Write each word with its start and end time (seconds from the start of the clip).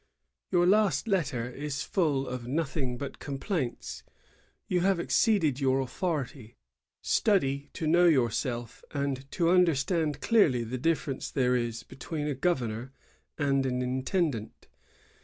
"Your 0.51 0.65
last 0.65 1.07
letter 1.07 1.47
is 1.47 1.83
full 1.83 2.27
of 2.27 2.47
noth 2.47 2.75
ing 2.75 2.97
but 2.97 3.19
complaints." 3.19 4.01
"You 4.67 4.79
have 4.81 4.99
exceeded 4.99 5.59
your 5.59 5.79
authority." 5.79 6.55
"Study 7.03 7.69
to 7.73 7.85
know 7.85 8.07
yourself, 8.07 8.83
and 8.89 9.29
to 9.33 9.51
under 9.51 9.75
stand 9.75 10.19
clearly 10.19 10.63
the 10.63 10.79
difference 10.79 11.29
there 11.29 11.55
is 11.55 11.83
between 11.83 12.27
a 12.27 12.33
gov 12.33 12.61
ernor 12.67 12.89
and 13.37 13.63
an 13.63 13.83
intendant." 13.83 14.67